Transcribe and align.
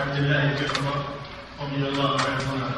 عبد 0.00 0.16
الله 0.16 0.40
بن 0.40 0.64
عمر 0.76 1.04
رضي 1.60 1.88
الله 1.88 2.20
عنهما. 2.20 2.70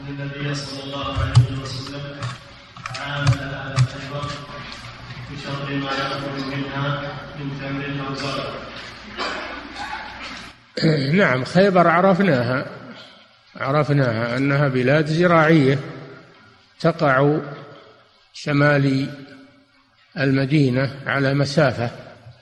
أن 0.00 0.06
النبي 0.08 0.54
صلى 0.54 0.82
الله 0.84 1.18
عليه 1.18 1.62
وسلم 1.62 2.16
عامل 3.00 3.38
أهل 3.38 3.76
خيبر 3.76 4.26
بشر 5.30 5.74
ما 5.74 5.90
ياكل 5.90 6.56
منها 6.56 7.02
من 7.38 7.48
تمر 7.60 8.08
أو 8.08 8.14
زرع 8.14 8.44
نعم 11.22 11.44
خيبر 11.44 11.88
عرفناها. 11.88 12.66
عرفناها 13.56 14.36
أنها 14.36 14.68
بلاد 14.68 15.06
زراعية 15.06 15.78
تقع 16.80 17.38
شمال 18.32 19.08
المدينة 20.18 20.96
على 21.06 21.34
مسافة 21.34 21.90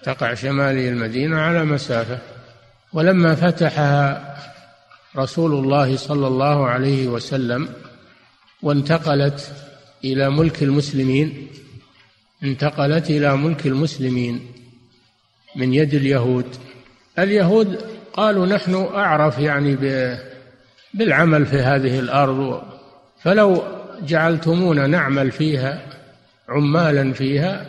تقع 0.02 0.34
شمال 0.34 0.76
المدينة 0.76 1.40
على 1.40 1.64
مسافة. 1.64 2.18
ولما 2.92 3.34
فتحها 3.34 4.34
رسول 5.16 5.54
الله 5.54 5.96
صلى 5.96 6.26
الله 6.26 6.66
عليه 6.66 7.08
وسلم 7.08 7.68
وانتقلت 8.62 9.52
إلى 10.04 10.30
ملك 10.30 10.62
المسلمين 10.62 11.48
انتقلت 12.42 13.10
إلى 13.10 13.36
ملك 13.36 13.66
المسلمين 13.66 14.40
من 15.56 15.74
يد 15.74 15.94
اليهود. 15.94 16.46
اليهود 17.18 17.78
قالوا 18.12 18.46
نحن 18.46 18.74
أعرف 18.74 19.38
يعني 19.38 19.76
بالعمل 20.94 21.46
في 21.46 21.56
هذه 21.56 21.98
الأرض 21.98 22.62
فلو 23.22 23.62
جعلتمونا 24.02 24.86
نعمل 24.86 25.30
فيها 25.30 25.82
عمالا 26.48 27.12
فيها 27.12 27.66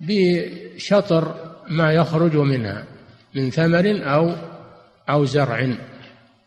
بشطر 0.00 1.34
ما 1.68 1.92
يخرج 1.92 2.36
منها. 2.36 2.84
من 3.36 3.50
ثمر 3.50 4.00
أو 4.04 4.34
أو 5.08 5.24
زرع. 5.24 5.76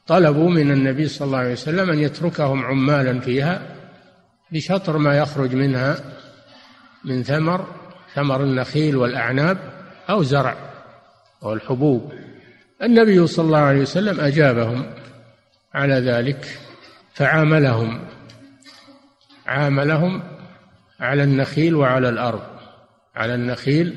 طلبوا 0.08 0.50
من 0.50 0.72
النبي 0.72 1.08
صلى 1.08 1.26
الله 1.26 1.38
عليه 1.38 1.52
وسلم 1.52 1.90
أن 1.90 2.00
يتركهم 2.00 2.66
عمالا 2.66 3.20
فيها 3.20 3.62
بشطر 4.52 4.98
ما 4.98 5.18
يخرج 5.18 5.56
منها 5.56 5.98
من 7.06 7.24
ثمر 7.24 7.68
ثمر 8.16 8.44
النخيل 8.44 8.98
والأعناب 8.98 9.58
أو 10.10 10.24
زرع 10.24 10.56
والحبوب 11.42 12.14
النبي 12.82 13.28
صلى 13.28 13.46
الله 13.46 13.58
عليه 13.58 13.82
وسلم 13.82 14.20
أجابهم 14.20 14.86
على 15.74 15.94
ذلك 15.94 16.60
فعاملهم 17.14 18.00
عاملهم 19.48 20.24
على 21.00 21.24
النخيل 21.24 21.76
وعلى 21.76 22.10
الأرض 22.10 22.44
على 23.16 23.36
النخيل 23.36 23.96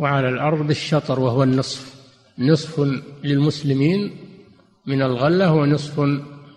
وعلى 0.00 0.28
الأرض 0.28 0.66
بالشطر 0.66 1.20
وهو 1.20 1.42
النصف. 1.42 1.94
نصف 2.38 2.80
للمسلمين 3.24 4.10
من 4.86 5.02
الغلة 5.02 5.52
ونصف 5.52 6.00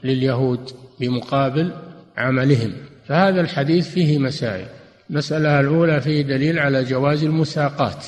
لليهود 0.03 0.69
بمقابل 0.99 1.71
عملهم. 2.17 2.73
فهذا 3.07 3.41
الحديث 3.41 3.89
فيه 3.89 4.17
مسائل. 4.17 4.65
المسألة 5.09 5.59
الأولى 5.59 6.01
فيه 6.01 6.21
دليل 6.21 6.59
على 6.59 6.83
جواز 6.83 7.23
المساقات. 7.23 8.05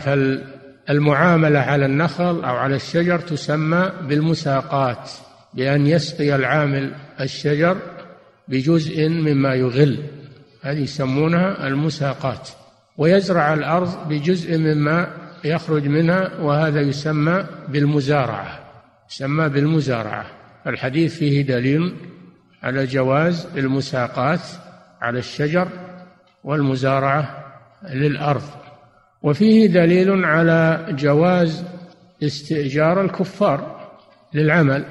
فالمعاملة 0.00 1.58
على 1.58 1.86
النخل 1.86 2.44
أو 2.44 2.56
على 2.56 2.76
الشجر 2.76 3.18
تسمى 3.18 3.92
بالمساقات 4.08 5.10
بأن 5.54 5.86
يسقي 5.86 6.34
العامل 6.34 6.92
الشجر 7.20 7.76
بجزء 8.48 9.08
مما 9.08 9.54
يغل. 9.54 9.98
هذه 10.62 10.80
يسمونها 10.80 11.66
المساقات. 11.66 12.48
ويزرع 13.02 13.54
الأرض 13.54 14.08
بجزء 14.08 14.58
مما 14.58 15.08
يخرج 15.44 15.88
منها 15.88 16.40
وهذا 16.40 16.80
يسمى 16.80 17.44
بالمزارعة. 17.68 18.58
يسمى 19.10 19.48
بالمزارعة. 19.48 20.24
الحديث 20.66 21.18
فيه 21.18 21.42
دليل 21.42 21.94
على 22.62 22.86
جواز 22.86 23.48
المساقات 23.56 24.40
على 25.00 25.18
الشجر 25.18 25.68
والمزارعة 26.44 27.44
للأرض. 27.90 28.42
وفيه 29.22 29.66
دليل 29.66 30.24
على 30.24 30.86
جواز 30.88 31.64
استئجار 32.22 33.00
الكفار 33.00 33.90
للعمل. 34.34 34.84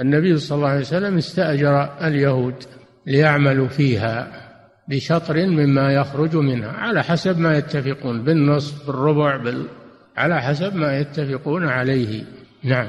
النبي 0.00 0.36
صلى 0.36 0.56
الله 0.56 0.68
عليه 0.68 0.80
وسلم 0.80 1.16
استأجر 1.16 2.06
اليهود 2.06 2.54
ليعملوا 3.06 3.68
فيها. 3.68 4.47
بشطر 4.88 5.46
مما 5.46 5.92
يخرج 5.92 6.36
منها 6.36 6.70
على 6.70 7.02
حسب 7.02 7.38
ما 7.38 7.58
يتفقون 7.58 8.24
بالنصف 8.24 8.86
بالربع 8.86 9.36
بال... 9.36 9.66
على 10.16 10.42
حسب 10.42 10.76
ما 10.76 10.98
يتفقون 10.98 11.68
عليه. 11.68 12.24
نعم. 12.62 12.88